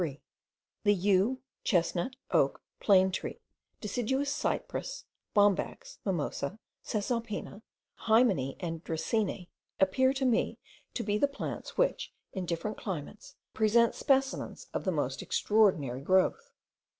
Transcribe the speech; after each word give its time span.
The 0.83 0.95
yew, 0.95 1.43
chestnut, 1.63 2.15
oak, 2.31 2.63
plane 2.79 3.11
tree, 3.11 3.39
deciduous 3.79 4.31
cypress, 4.33 5.05
bombax, 5.35 5.99
mimosa, 6.03 6.57
caesalpina, 6.83 7.61
hymenaea, 8.07 8.55
and 8.59 8.83
dracaena, 8.83 9.47
appear 9.79 10.11
to 10.13 10.25
me 10.25 10.57
to 10.95 11.03
be 11.03 11.19
the 11.19 11.27
plants 11.27 11.77
which, 11.77 12.15
in 12.33 12.47
different 12.47 12.77
climates, 12.79 13.35
present 13.53 13.93
specimens 13.93 14.65
of 14.73 14.85
the 14.85 14.91
most 14.91 15.21
extraordinary 15.21 16.01
growth. 16.01 16.49